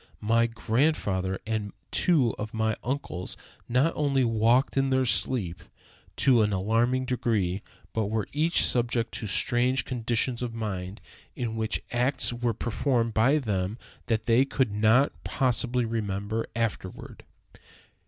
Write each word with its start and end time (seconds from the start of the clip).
My 0.19 0.47
grandfather 0.47 1.39
and 1.45 1.73
two 1.91 2.33
of 2.39 2.55
my 2.55 2.75
uncles 2.83 3.37
not 3.69 3.93
only 3.95 4.23
walked 4.23 4.75
in 4.75 4.89
their 4.89 5.05
sleep 5.05 5.61
to 6.15 6.41
an 6.41 6.51
alarming 6.51 7.05
degree, 7.05 7.61
but 7.93 8.07
were 8.07 8.27
each 8.33 8.65
subject 8.65 9.11
to 9.11 9.27
strange 9.27 9.85
conditions 9.85 10.41
of 10.41 10.55
mind, 10.55 11.01
in 11.35 11.55
which 11.55 11.83
acts 11.91 12.33
were 12.33 12.55
performed 12.55 13.13
by 13.13 13.37
them 13.37 13.77
that 14.07 14.23
they 14.23 14.43
could 14.43 14.71
not 14.71 15.11
possibly 15.23 15.85
remember 15.85 16.47
afterward." 16.55 17.23